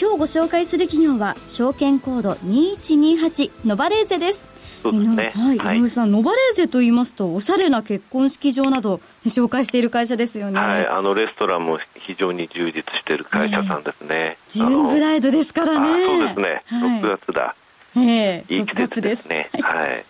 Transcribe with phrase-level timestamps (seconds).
[0.00, 14.36] 今日ご紹介する企業は証券コード2128ノバレーゼですそうですね井上はい、はい井上さんノバレーゼと言いますとおしゃれな結婚式場など紹介している会社ですよね、はい、あのレストランも非常に充実している会社さんですね。
[14.48, 16.62] ジューンブライドですからねそうですね。
[16.66, 17.54] はい6月だ。
[17.96, 19.48] ええいい季節ですね。
[19.62, 19.98] はい。
[19.98, 20.04] うん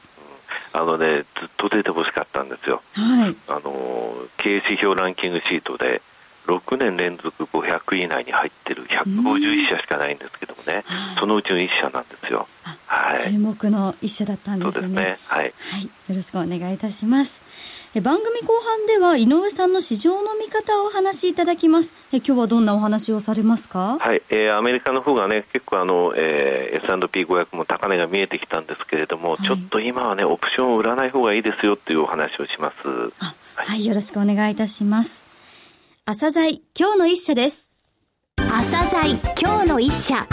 [0.76, 2.82] あのね、ずっと出てほしかったんですよ。
[2.95, 3.73] はいあの
[4.38, 6.02] 経営指標ランキングシートで
[6.46, 10.84] 6年連続500位以内に入ってる151社しかないんですけどもね、
[11.18, 12.46] そのうちの1社なんですよ。
[12.86, 13.18] はい。
[13.18, 15.18] 注目の一社だったんですよねね。
[15.26, 15.45] はい。
[15.45, 17.42] はい、よろしくお願いいたします。
[17.96, 21.95] え番組後半では井上さんの市場の見方をお話しいただきます。
[22.12, 23.98] え今日はどんなお話をされますか？
[24.01, 32.76] はい、えーアメリカの方がね、結構あの、えー、S&P500 も高値が見えてきたんですけれども、はいちょっと今はね、オプションを売らない方がいいですよっていうお話をします。
[33.20, 35.23] あはい、よろしくお願いいたします。
[36.07, 37.71] 朝鮮今日の一社です。
[38.37, 40.29] 朝鮮今日の一社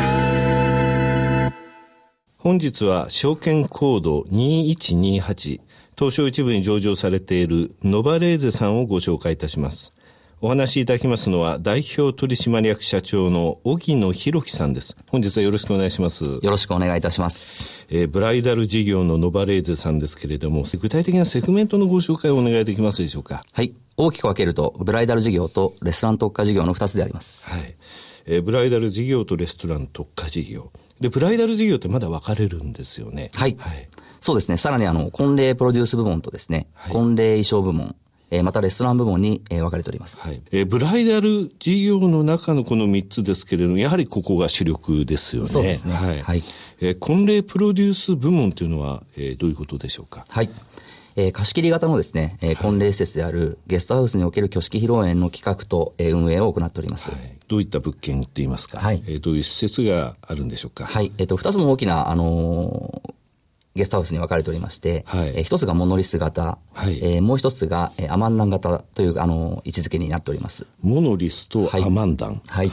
[2.35, 5.61] 本日は証券コード2128
[5.97, 9.93] 東証一部に上場されているノバレーゼさんをご紹介いたします。
[10.43, 14.95] お話しいただきますのは代表取締役社長の荻野博樹さんです。
[15.07, 16.23] 本日はよろしくお願いします。
[16.25, 17.85] よろしくお願いいたします。
[17.91, 23.43] えーブライダル事業のノバレーゼさんですけれども、具体的なセグメントのご紹介をお願いできますでしょうか？
[23.53, 23.75] はい。
[23.97, 27.47] 大きく分けると、ブライダル事業とレストラン特化事業の2つであります。
[27.47, 27.75] はい。
[28.25, 30.71] えーブライダル事業とレストラン特化事業。
[30.99, 33.29] で、ブライダル事業ってまだ分かれるんですよね。
[33.35, 33.55] はい。
[33.59, 33.87] はい。
[34.19, 34.57] そうですね。
[34.57, 37.95] さらにあの、婚礼プロデュース部門とですね、婚礼衣装部門、
[38.31, 40.17] えーまたレストラン部門に、えー分かれております。
[40.17, 40.41] はい。
[40.51, 45.49] えーブライダル事業の中のこの3つですけれども、やはりここが主力ですよね。
[45.49, 46.21] そうですねはい。
[46.21, 46.43] はい
[46.81, 50.25] えー婚礼プロデュース部門というのは、えーどういうことでしょうか？
[50.29, 50.49] はい。
[51.17, 57.11] えー貸し切り型のですね、えー婚礼施設であるゲストハウスにおける挙式披露宴の企画と、えー運営を行っております。
[57.11, 57.19] はい。
[57.49, 58.79] どういった物件って言いますか？
[58.79, 60.85] はいえーどういう施設があるんでしょうか？
[60.85, 61.11] はい。
[61.17, 63.13] えっ、と、二つの大きな、あのー
[63.75, 65.29] ゲストハウスに分かれておりまして、はい。
[65.29, 66.99] えー一つがモノリス型、はい。
[67.03, 70.65] えーもう一つが、えーアマンナン型という、あのー位置づけになっております。
[70.81, 72.41] モノリスとアマンダン。
[72.47, 72.71] はい。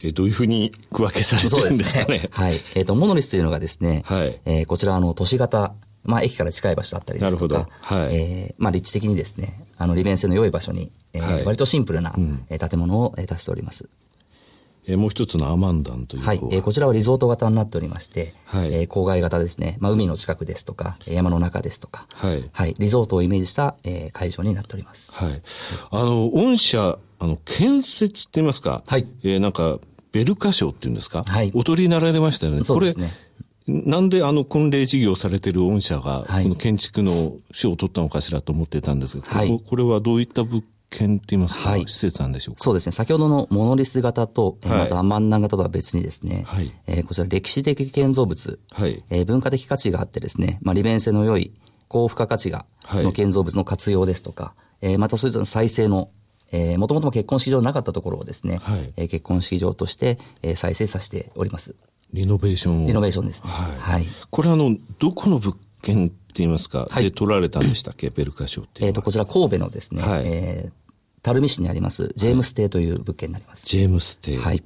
[0.00, 2.28] えーどういうふうに区分けされてるんですかね。
[2.30, 2.60] はい。
[2.74, 4.40] えっ、と、モノリスというのがですね、はい。
[4.44, 7.96] えーこちら、あの、都市型、まあ、駅から近い場所だったりですとか、なるほど。
[8.04, 8.14] はい。
[8.16, 11.44] えーまあ、立地的にですね、あの、利便性の良い場所に、えーはい。
[11.44, 12.14] 割とシンプルな、
[12.50, 13.88] えー建物を、えー建てております。
[14.88, 16.40] えーもう一つのアマンダンという方はい。
[16.52, 19.76] えーこちらはリゾート型になっておりまして、はいえー郊外型ですね。
[19.80, 25.12] まあ、海の近くですとか、えー山の中ですとか、はいリゾートをイメージした、えー会場になっております。
[25.14, 25.42] はい。
[25.90, 28.82] あの、御社、あの、建設って言いますか。
[28.86, 29.78] はいえーなんか、
[30.12, 31.24] ベルカ賞っていうんですか。
[31.26, 32.62] はいお取りになられましたよね。
[32.64, 33.12] そうですね
[33.66, 40.62] これ、なんであの婚礼事業をされてる御社が、はいこの建築の賞を取ったのかしらと思ってたんですが、はいこれはどういった物
[40.96, 42.64] 件って言いますか、はい施設なんでしょうか？
[42.64, 42.92] そうですね。
[42.92, 51.52] 先ほどのモノリス型と、えーはいまたアマンナン型とは別にですね、はいえーこちら歴史的建造物、はいえー文化的価値があってですね、まあ、利便性の良い
[51.88, 56.10] 高付加価値が、はいの建造物の活用ですとか、えーまたそれぞれの再生の、
[56.52, 61.76] えー、もともとも結婚式場なかったところをですね、はいえー結婚式場として、えー再生させております。
[62.12, 62.86] リノベーションを。
[62.86, 63.50] リノベーションですね。
[63.50, 63.78] はい。
[63.78, 64.06] はい。
[64.30, 68.86] これあの、どこの物件って言いますか、はいで取られたんでしたっけ、ベルカ賞って。
[68.86, 70.72] えっ、と、こちら神戸のですね、はいえー、
[71.26, 73.66] 垂水市にあります、ジェームス邸という物件になります。
[73.66, 74.38] ジェームス邸。
[74.38, 74.62] はい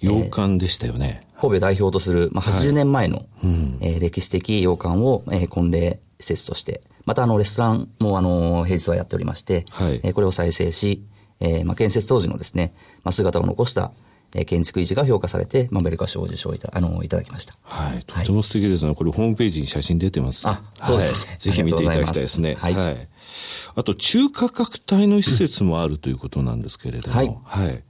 [0.00, 1.26] 洋館でしたよね。
[1.40, 3.24] 神戸を代表とする、まあ、80年前の、
[3.80, 11.02] えー歴史的洋館を、えー婚礼施設として、またあのレストランもあの平日はやっておりまして、はいえーこれを再生し、
[11.40, 12.74] えーまあ、建設当時のですね、
[13.04, 13.92] まあ、姿を残した、
[14.34, 17.56] えー建築維持が評価されて、まあ、ベルカ賞を受賞いたあのいただきました。
[17.62, 18.04] はい。
[18.04, 18.94] とても素敵ですね。
[18.94, 20.48] これホームページに写真出てます。
[20.48, 22.56] あそうですねはいぜひ見ていただきたいですね。
[22.60, 27.14] ありがとうございますあと、中価格帯の施設もあるということなんですけれども。
[27.16, 27.82] はいはい。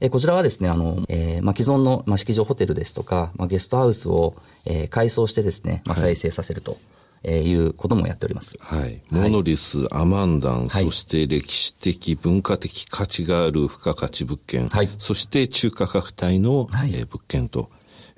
[0.00, 4.34] えーこちらはですね、あの、えーまあ、既存の、まあ、式場ホテルですとか、まあ、ゲストハウスを、
[4.64, 6.78] えー改装してですね、まあ、再生させると
[7.22, 8.56] えーいうこともやっております。
[8.60, 9.02] はい。
[9.10, 17.70] モノリス、アマンダン、はいそして歴史的、文化的価値がある付加価値物件、はいそして中価格帯の、はいえー物件と、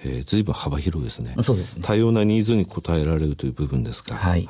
[0.02, 1.34] えー、随分幅広いですね。
[1.42, 4.14] そうですね多様なニーズに応えられるという部分ですか。
[4.14, 4.48] はい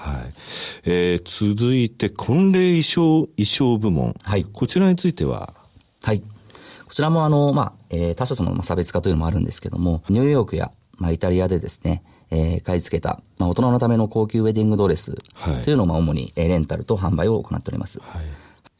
[0.85, 1.23] えー
[1.55, 4.15] 続いて、婚礼衣装、衣装部門。
[4.23, 5.55] はいこちらについては、
[6.03, 6.21] はい。
[6.21, 18.01] こちらもあの、まあ、えー他社とのまあ差別化というのもあるんですけども、ニューヨークや、まあ、イタリアでですね、えー買い付けた、まあ、大人のための高級ウェディングドレスはいというのを、まあ、主に、えーレンタルと販売を行っております。
[18.01, 18.23] はい。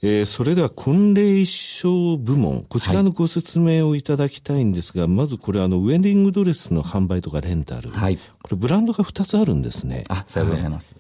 [0.03, 7.91] えーそれでは婚礼衣装部門、こちらのご説明をいただきたいんですが、まずこれあの、ウェディングドレスの販売とかレンタル。
[7.91, 10.05] はいこれブランドが2つあるんですね。
[10.09, 10.97] あ、さようでございます。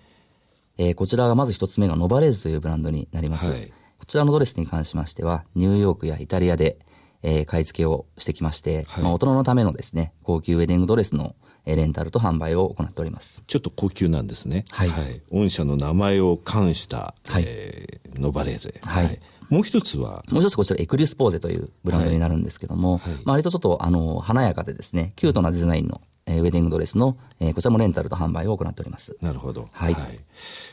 [0.77, 3.51] えーこちらがまず一つ目がノバレーズというブランドになります。
[3.51, 6.79] はいこちらのドレスに関しましては、ニューヨークやイタリアで、
[7.23, 13.43] えー買い付けをしてきまして、はいまあ、大人のためのですね、高級ウェディングドレスの、えーレンタルと販売を行っております。
[13.47, 14.65] ちょっと高級なんですね。
[14.71, 14.91] はい。
[15.31, 17.45] 御社の名前を冠した、はい。
[17.47, 18.81] えーノバレーゼ。
[18.85, 19.19] はい。
[19.49, 29.17] もう一つは、もう一つこちらエクリスポーゼというブランドになるんですけども、まあ割とちょっとあの、華やかでですね、キュートなデザインの、えーウェディングドレスの、えーこちらもレンタルと販売を行っております。
[29.21, 29.69] なるほど。
[29.73, 29.97] はい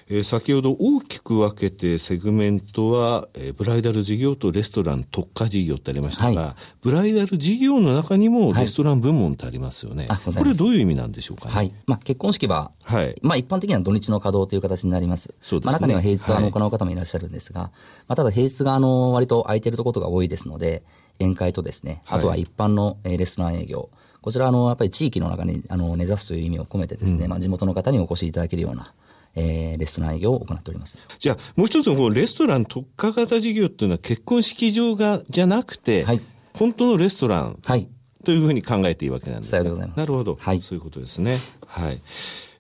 [0.10, 10.06] えー先ほど大きく分けてセグメントは、えーブライダル事業とレストラン特化事業ってありましたが、はブライダル事業の中にもはいレストラン部門ってありますよね。
[10.10, 11.52] あございますこれどういう意味なんでしょうかね？
[11.54, 11.74] はい。
[11.86, 15.34] まあ、結婚式は、はいまあ、一般的には土日の稼働という形になります。
[15.42, 17.72] そうですねまあ、中には平日は行う方もいらっしゃるんですが、ま
[18.14, 20.84] あ、ただ平日があの、割と空いてるところが多いですので、
[21.20, 23.90] 宴会とですね、はいあとは一般のえーレストラン営業、
[24.28, 28.94] こちらあの、やっぱり地域の中にあの根ざすという意味を込めてですね、まあ、地元の方にお越しいただけるような、
[29.36, 30.98] えーレストラン営業を行っております。
[31.18, 36.22] じゃあ、もう一つのこのレストラン特化型事業っていうのは結婚式場が、じゃなくて、はい
[36.58, 37.88] 本当のレストランはい。
[38.26, 40.36] というふうに考えていいわけなんですかさようでございますなるほど。
[40.42, 41.38] はいそういうことですね。
[41.66, 42.02] はい。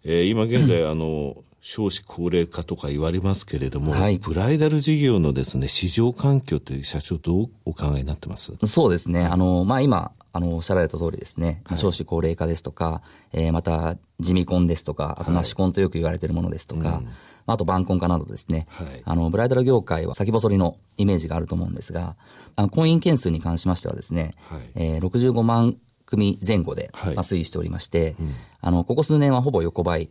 [0.05, 8.53] えー今現在、 あの、少子高齢化とか言われますけれども、はいブライダル事業のですね、市場環境って社長どうお考えになってます？
[8.65, 9.25] そうですね。
[9.25, 13.01] あの、まあ、今、あの、おっしゃられた通りですね、まあ少子高齢化ですとか、
[13.33, 17.01] えーまた、地味婚ですとか、あと、なし婚とよく言われているものですとか、
[17.45, 19.01] まああと、晩婚化などですね、はい。
[19.03, 22.15] あの、ブライダル業界は先細りのイメージがあると思うんですが、
[22.55, 24.61] あの婚姻件数に関しましてはですね、はい。
[24.75, 27.15] えー65万組前後で、はい。
[27.15, 28.15] まあ推移しておりまして、
[28.61, 30.09] あの、ここ数年はほぼ横ばい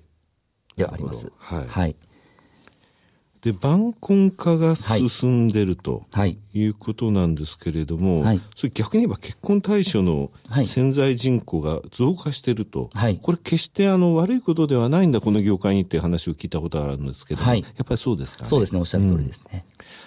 [0.77, 1.33] ではあります。
[1.39, 1.67] はい。
[1.67, 1.97] はい。
[3.47, 6.05] で、晩婚化が進んでると。
[6.13, 6.37] はい。
[6.53, 18.49] いうことなんですけれども、はいそれ逆に言えば結婚対象のはい潜在人口が増加してると、はいこれ決してあの悪いことではないんだ、この業界にっていう話を聞いたことがあるんですけども、はいやっぱりそうですかね。
[18.49, 19.67] そうですね、おっしゃる通りですね。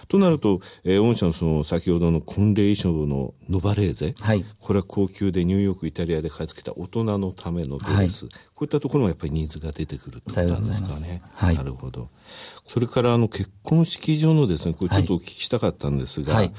[0.09, 4.44] となると、えー御社のその先ほどの婚礼衣装のノバレーゼ、はい。
[4.59, 11.21] これは高級でニューヨーク、イタリアで買い付けた大人のためのドレス、こういったところもやっぱりニーズが出てくるってことなんですかね。
[11.31, 11.56] はい。
[11.56, 12.09] なるほど。
[12.65, 16.51] それからあの結婚式場のですね、これちょっとお聞きしたかったんですが、はい。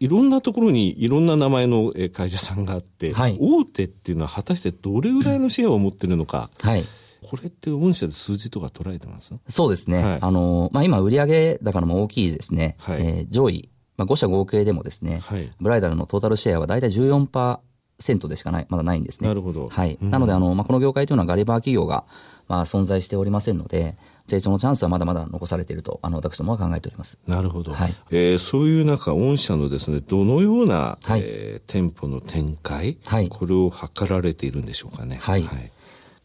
[0.00, 3.36] いろんなところにいろんな名前のえー会社さんがあって、はい。
[3.38, 6.84] 大手っていうのは果たしてどれぐらいのシェアを持ってるのか、はい。
[7.22, 9.32] これって御社で数字とか捉えてます？
[9.48, 10.02] そうですね。
[10.04, 12.76] はいあの、まあ、今、売上高のも大きいですね。
[12.78, 19.28] はいえー上位、まあ、5社合計でもですね、はいブライダルのトータルシェアは大体14%でしかない、まだないんですね。
[19.28, 19.98] なるほどはい。
[20.00, 22.04] うんなので、あの、まあ、この業界というのはガリバー企業が、
[22.46, 27.18] まあ、存在しておりませんので、成長のチャンスはまだまだ残されていると、あの、私どもは考えております。
[27.26, 27.72] なるほど。
[27.72, 35.16] はいえーそういう中、御社のですね、どのような、はいえー店舗の展開、はいこれを図られているんでしょうかね。
[35.20, 35.42] はい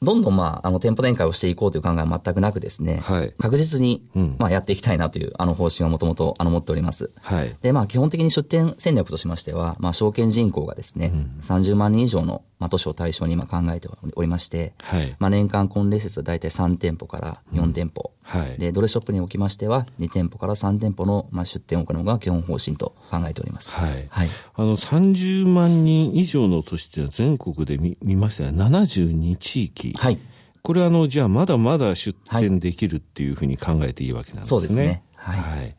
[0.04, 7.12] どんどん、まあ、あの、店舗展開をしていこうという考えは全くなくですね、はい確実に、うんまあ、やっていきたいなという、あの、方針はもともと、あの、持っております。
[7.22, 7.56] はい。
[7.62, 11.12] で、まあ、基本的に出店戦略としましては、まあ、証券人口がですね、
[11.42, 23.72] 30万人以上の、まあ、都市を対象に今考えておりまして、はいまあ、年間婚礼施設は大体3店舗から4店舗、はいで、ドレスショップにおきましては、2店舗から3店舗の、まあ、出店を行うのが基本方針と考えております。
[23.72, 24.08] はい。
[24.10, 24.30] はい。
[24.56, 29.93] あの、30万人以上の都市っていうのは全国で見見ましたら72地域。
[29.96, 30.20] はい。
[30.62, 34.48] これはあの、じゃあまだまだ出店できるっていうふうに考えていいわけなんですね。
[34.50, 35.76] そうですねはいはい。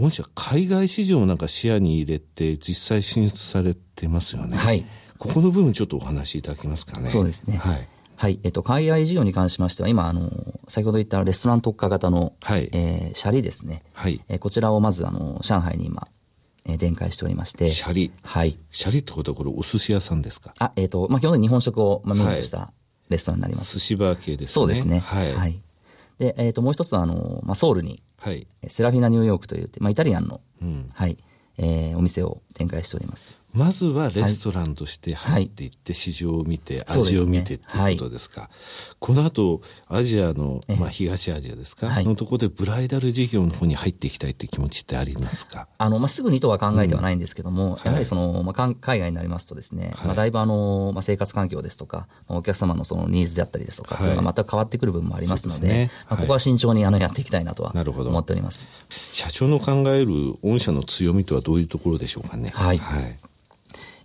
[0.00, 4.56] 御社、海外市場なんか視野に入れて実際進出されてますよね。
[4.56, 4.84] はい。
[5.18, 7.08] ここの部分ちょっとお話しいただけますかね。
[7.08, 7.58] そうですね。
[7.58, 7.88] はい。
[8.16, 8.40] はい。
[8.42, 10.30] えっと、海外事業に関しましては、今、あの、
[10.66, 13.82] 先ほど言ったレストラン特化型の、はいえーシャリですね。
[13.92, 16.08] はいえーこちらをまず、あの、上海に今、
[16.66, 17.70] えー展開しておりまして。
[17.70, 18.10] シャリ。
[18.22, 18.58] はい。
[18.72, 20.54] シャリってことはこれお寿司屋さんですか？
[20.58, 22.72] あ、えっ、と、まあ、基本的に日本食を、まあ、メインとした
[23.08, 23.74] レストランになります。
[23.74, 24.52] 寿司バー系ですね。
[24.52, 24.98] そうですね。
[24.98, 25.60] はい。
[26.18, 28.46] で、えっ、と、もう一つは、あの、まあ、ソウルに、はい。
[28.68, 31.18] セラフィナニューヨークという、まあ、イタリアンの、うんはい、
[31.58, 33.34] えーお店を展開しております。
[33.54, 37.20] まずはレストランとして入っていって、市場を見て、そうですね。
[37.20, 38.50] 味を見てっていうことですか。
[38.98, 42.04] この後、アジアの、まあ、東アジアですか、はい。
[42.04, 45.68] のところでブライダル事業の方に入っていきたいって気持ちってありますか？
[45.78, 50.06] あの、まあ、すぐにとは考えてはないんですけども、やはりその、まあ、海外になりますとですね、はい。
[50.08, 54.04] まあ、だいぶあの、まあ、生活環境ですとか、まあお客様のそのニーズであったりですとか、はい。
[54.04, 55.90] っていうのが全く変わってくる部分もありますので、ですね。
[56.08, 58.10] まあ、ここは慎重にあの、やっていきたいなとはなるほど。
[58.10, 58.66] 思っております。
[59.12, 62.50] 社長の考える御社の強みとはどういうところでしょうかね？
[62.52, 62.78] はい。
[62.78, 63.18] はい。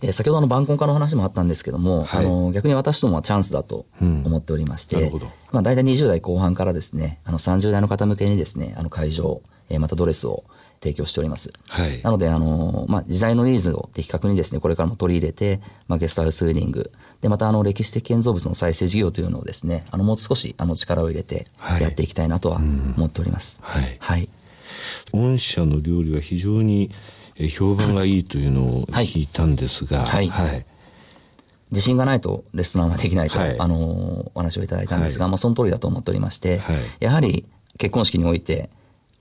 [0.02, 5.32] えー、先ほどの晩婚化の話もあったんですけども、はい、あの、逆に私どもはチャンスだと思っておりまして、うん、なるほど。
[5.52, 10.44] まあ、大体20代後半からですね、あの、30代の方向けにですね、あの、会場、えー、またドレスを
[10.82, 11.52] 提供しております。
[11.68, 12.02] はい。
[12.02, 16.92] なので、あの、まあ、時代のニーズを的確にですね、これからも取り入れて、まあ、ゲストハウスウェディング、
[17.22, 21.48] で、また、あの、歴史的建造物の再生事業というのをですね、あの、もう少し、あの、力を入れて、
[21.82, 23.62] やっていきたいなとは思っております。
[23.64, 23.98] はい。
[24.00, 24.30] はい。
[25.12, 26.92] 御社の料理は非常に
[27.48, 30.30] 評判がいいというのを聞いたんですが、はい。
[30.30, 30.66] はい、
[31.72, 36.62] 自信がないとレストランはできないと、はい、あの、お話をいただいたんですが、まあ、その通りだと思っておりまして、
[37.00, 37.46] やはり
[37.78, 38.70] 結婚式において、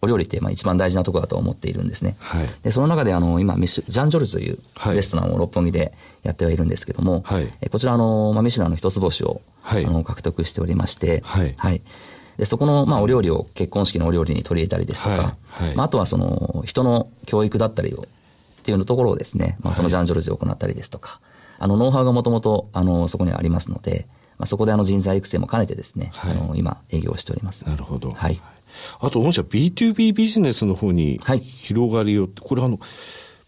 [0.01, 2.17] お料理ってまあ一番大事なところだと思っているんですね。
[2.21, 11.55] はい、で、その中であの、今、ミシュ、ジャン・ジョルジュというレストランを六本木でやってはいるんですけども、はい、えこちらあの、まあ、ミシュランの一つ星を、はい、あの獲得しておりまして、はい。
[11.57, 11.83] はい、
[12.39, 21.21] で、そこの、まあ、お料理を結婚式のお料理に取り入れたりですとか、はいはい、まあ、あとはその、人の教育だったりを、っていうところをですね、まあ、そのジャン・ジョルジュを行ったりですとか、
[21.59, 24.07] あの、ノウハウがもともと、あの、そこにありますので、
[24.39, 27.67] まあ、そこであの人材育成も兼ねてですね、あの、今、営業をしております。
[27.67, 28.11] なるほど。
[28.11, 28.41] はい。
[29.01, 32.79] あと、御社 B2B ビジネスの方に広がりをはい、これあの、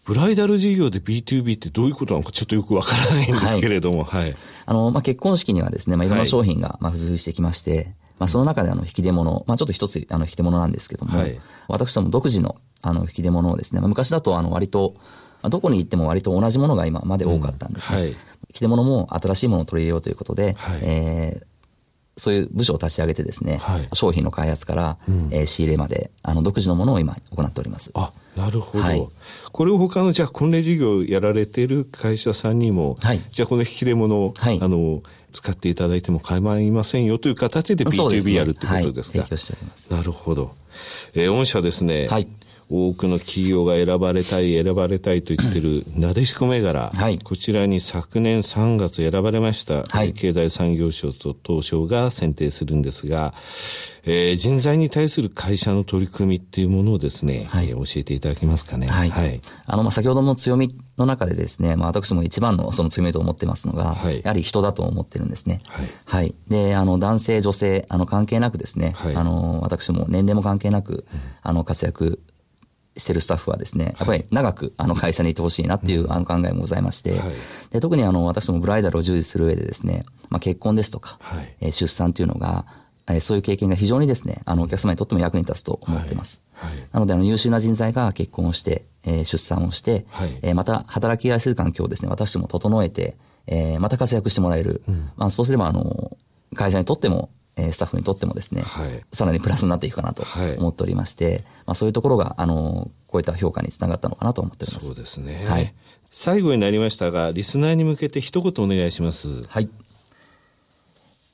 [0.03, 4.23] ブライダル事業で B2B ってどういうことなのかちょっとよくわからないんですけれども、はい。
[4.23, 14.93] はい、あの、まあ、結婚式にはですね、まあ、いろんな商品が、まあ、付随してきまして、まあ、その中であの、引き出物、まあ、ちょっと一つ、あの、引き出物なんですけども、はい、私ども独自の、あの、引き出物をですね、まあ、昔だと、あの、割と、
[15.49, 17.95] どこに行っても割と同じものが今まで多かったんですね。
[17.95, 18.15] うんはい、引
[18.53, 21.45] き出物も新しいものを取り入れようということで、はい、えー、
[22.15, 27.89] そういう部署を立ち上げてですね、はい、商品の開発から、うん、えー、仕入れまで、あの、独自のものを今行っております。
[27.95, 28.83] あ、なるほど。
[28.83, 29.07] はい、
[29.51, 35.01] これを他の、じゃあ、婚礼事業をやられている会社さんにも、はい、じゃあ、この引き出物を、はい、あの、
[35.31, 39.19] 使っていただいても構いませんよという形で B2B やるってことですか？
[39.19, 39.93] はい、提供しております。
[39.93, 40.55] なるほど。
[41.13, 42.27] えー、御社ですね、はい、
[42.71, 53.33] 多くの企業が選ばれたい、選ばれたいと言ってる、なでしこ銘柄、はい、こちらに昨年3月選ばれました、はい、経済産業省と東証が選定するんですが、
[54.03, 58.87] えー、人材に対する会社の取り組みっていうものをですね、はい、えー、教えていただけますかね。
[58.87, 59.09] はい。
[59.09, 65.61] はい、あの、まあ、先ほどの強みの中でですね、まあ、私も一番のその強みと思ってますのが、はい、やはり人だと思ってるんですね。
[65.67, 65.87] はい。
[66.05, 66.35] はい。
[66.47, 71.05] で、あの、男性、女性、あの、関係なくですね、はい、あの、私も年齢も関係なく、
[71.43, 72.21] あの、活躍
[72.97, 77.31] してるスタッフはですね、やっぱり長くあの会社にいてほしいなっていうあの考えもございまして、はい、
[77.71, 82.65] で特にあの私どもブライダルを従事する上でですね、まあ、結婚ですとか、はい、え出産というのが、
[83.07, 86.41] えそういう経験が非常にですね、あのお客様にとっても役に立つと思っています。
[86.53, 93.15] はい、なのであの優秀な人材が結婚をして、えー、出産をして、はい、えー、また働きやすい環境をですね、私ども整えて、
[93.47, 94.83] えー、また活躍してもらえる。
[94.87, 96.17] うん、まあ、そうすればあの
[96.55, 100.23] 会社にとってもえスタッフにとってもですね、はい、さらにプラスになっていくかなと
[100.57, 104.87] 思っておりまして、はい、まあ、そういうところが、あの、こういった評価につながったのかなと思っております。
[104.87, 105.45] そうですね。
[105.45, 105.73] はい。
[106.09, 109.43] 最後になりましたが、リスナーに向けて一言お願いします。
[109.47, 109.69] はい。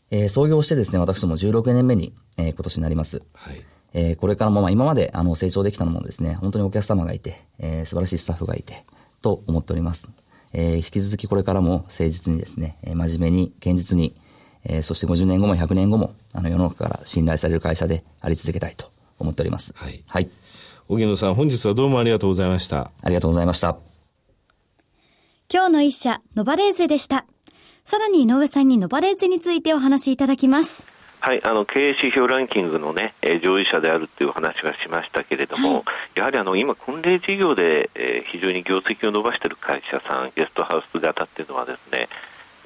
[0.10, 3.22] えー、創業してですね、私ども16年目に、えー、今年になります。
[3.34, 3.64] はい。
[3.94, 8.86] えー、これからもまあ今まであの成長できたのもですね、本当にお客様がいて、えー、素晴らしいスタッフがいて、
[9.22, 10.10] と思っております。
[10.54, 14.16] えー、引き続きこれからも誠実にですね、えー、真面目に、堅実に、
[14.70, 19.74] えー、そして50年後も100年後も、あの、世の中から信頼される会社であり続けたいと思っております。
[19.76, 20.04] はい。
[20.06, 20.30] はい。
[20.90, 22.92] 荻野さん、本日はどうもありがとうございました。
[23.02, 23.78] ありがとうございました。
[25.52, 27.26] 今日の一社、ノバレーゼでした。
[27.86, 30.97] さらに井上さんにノバレーゼについてお話しいただきます。
[31.20, 35.84] はい、あの経営指標ランキングのね、え上位者であるっていう話はしましたけれども、はい、
[36.16, 42.08] やはりあの今、婚礼事業で、えー、非常に業績を伸ばしている会社さん、ゲストハウス型っていうのはですね、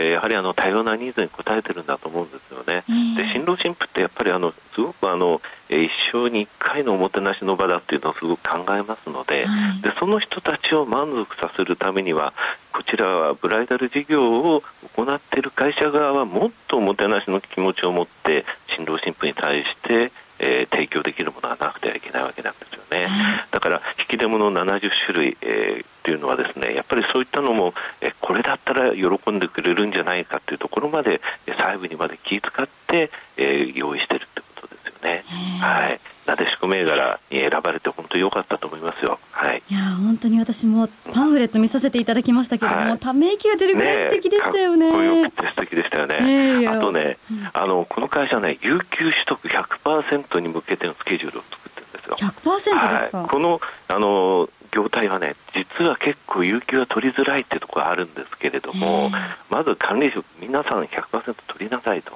[0.02, 2.84] えやはりあの多様なニーズに応えてるんだと思うんですよね。
[3.16, 12.34] で新郎新婦ってやっぱりあのすごくあの、え一生に1回のおもてなしの場だっていうのをすごく考えますのではい、でその人たちを満足させるためには
[12.74, 14.64] こちらはブライダル事業を
[14.96, 18.46] 行っている会社側はもっとおもてなしの気持ちを持って
[18.76, 23.08] 新郎新婦に対してえー、提供できるものはなくてはいけないわけなんですよね。
[23.52, 35.24] だから引き出物70種類、えー、っていうのはですねやっぱりそういったのも、えー、これだったら喜んでくれるんじゃないかっていうところまで細部にまで気遣って、えー、用意してるってことですよね。
[35.62, 36.00] はい。
[36.28, 39.18] なでしこ銘柄に選ばれて本当に良かったと思いますよ。
[39.32, 39.64] はい。
[39.70, 44.92] いや本当に私もパンフレット見させていただきましたけども、はい、ため息が出るぐらい素敵でしたよね。
[45.24, 46.68] ねかっ素敵でしたよね。
[46.68, 52.16] あとね、うん、あのこの会社ね有給取得100%に向けてのスケジュールを作ってるんですよ。
[52.18, 53.18] 100%ですか？
[53.18, 59.10] はい、このあの業態はね実は結構有給が取りづらいっていうところがあるんですけれども、
[59.50, 62.14] まず管理職皆さん100%取りなさいと。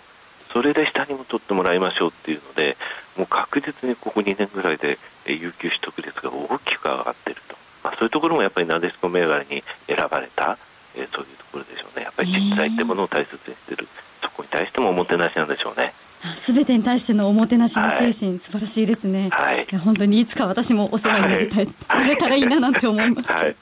[0.54, 2.75] それで下にも取ってもらいましょうっていうので、
[3.18, 10.58] もう確実にここ2年ぐらいで有給取得率が大きく上がっていると、まあ、そういうところもやっぱりなでしこ銘柄に選ばれた、
[10.96, 13.88] えー、そういうところでしょうねやっぱり実在ってものを大切にしてる、
[14.22, 15.94] そこに対してもおもてなしなんでしょうね
[16.38, 19.30] すべてに対してのおもてなしの精神、はい、素晴らしいですね。
[19.30, 19.64] はい。
[19.64, 23.32] い本当にいつか私もお世話になりたい、はい、なれたらいいななんて思います。
[23.32, 23.56] はい。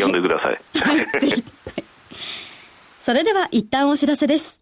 [0.00, 0.58] 呼んでください。
[0.80, 1.44] はい、ぜひ。
[3.02, 4.61] それでは一旦お知らせです。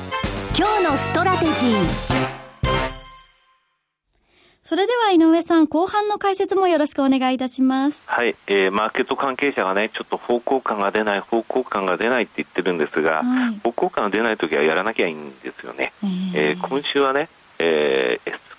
[0.57, 1.83] 今日のストラテジー
[4.61, 8.09] それでは井上さん、後半の解説もよろしくお願いいたします。
[8.09, 15.93] はい、えー、マーケット関係者がね、ちょっと方向感が出ない、方向感が出ないって言ってるんですが、はい、方向感が出ないときはやらなきゃいいんですよね。
[16.03, 17.29] えー、えー、今週はね、
[17.59, 18.50] えー、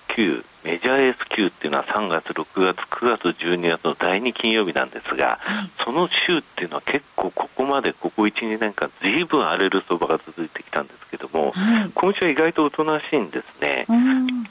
[0.63, 13.85] メジャー S q っていうのは3月、6月、9月、12月の第2金曜日なんですが、はい、その週っていうのは結構ここまでここ1、2年間ずいぶん荒れる相場が続いてきたんですけども、はい、今週は意外とおとなしいんですね。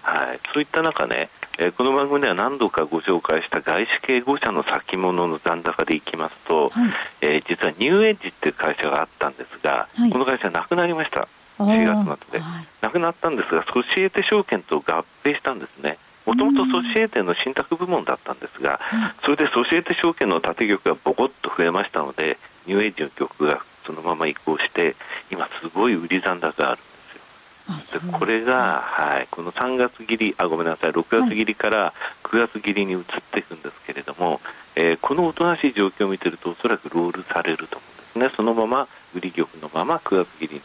[0.03, 1.29] はい、そういった中ね、
[1.59, 6.91] えー、この番組では何度かご紹介した外資系5社の先物の残高でいきますと、はい、
[7.23, 11.27] えー、実はニューエッジっていう会社があったんですが、この会社なくなりました。
[11.59, 15.99] 4月末で、はい、亡くなったんですが、ソシエテ証券と合併したんですね。
[16.27, 18.79] もともとソシエテの信託部門だったんですが、
[19.23, 24.95] それでソシエテ証券の縦玉がボコッと増えましたので、ニューエイジの曲がそのまま移行して、
[25.31, 28.01] 今、すごい売り残高があるんですよ。
[28.01, 31.93] でこれが、はい、この3月切り、あ、ごめんなさい、6月切りから
[32.23, 34.41] 9月切りに移っていくんですけれども、
[34.77, 38.29] えー、このおとなしい状況を見てると、おそらくロールされると思うんですね。
[38.31, 40.63] そのまま、売り玉のまま9月切りに移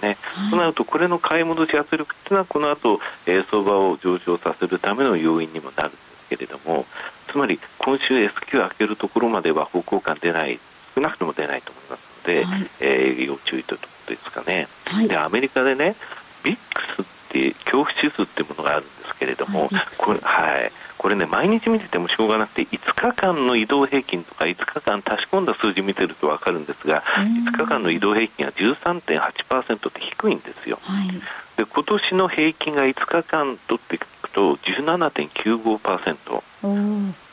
[0.00, 6.84] ね、はい、となると、これの買い戻し圧力というのは、この後、えー、相場を上昇させるための要因にもなるんですけれども、
[7.28, 10.58] つまり今週 S q 開けるところまでは方向感出ない、
[10.94, 14.66] 少なくとも出ないと思いますので、はい、えー、要注意というところですかね。
[14.86, 15.94] はい、でアメリカでね、
[16.42, 30.78] ビックスって恐怖指数っていうものがあるんですけれども、これはいこれね、毎日見ててもしょうがなくて、5日間の移動平均とか、5日間足し込んだ数字見てると分かるんですが、5日間の移動平均は13.8%って低いんですよ。
[30.82, 31.08] はい、
[31.56, 36.42] で今年の平均が5日間取っていくと17.95%。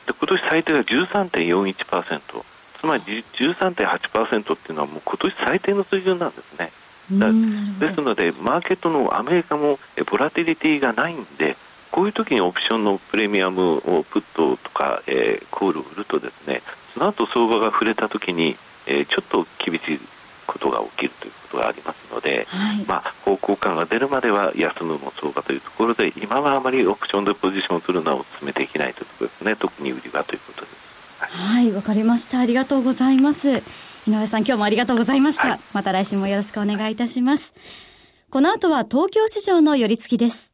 [0.08, 2.46] で今年最低が13.41%。
[2.80, 6.72] つまり13.8%っていうのはもう今年最低の水準なんですね。
[7.80, 9.78] ですので、マーケットのアメリカも
[10.10, 11.58] ボラティリティがないんで、
[11.92, 16.62] こういう時にオプションのプレミアムをプットとか、えー、コールを売るとですね
[16.94, 18.56] その後相場が触れた時に、
[18.88, 20.00] えー、ちょっと厳しい
[20.48, 29.56] ことが起きるということがありますので、はい、まあ、方向感が出るまでは休むも相場というところで今はあまりオプションでポジションをするのはお勧めできないというところですね。
[29.56, 31.20] 特に売りはということです。
[31.20, 31.72] はい。
[31.72, 32.40] わ、かりました。
[32.40, 33.58] ありがとうございます。
[34.08, 37.54] 井上さん今日もありがとうございました、はい、また来週もよろしくお願いいたします。
[38.30, 40.54] この後は東京市場の寄り付きです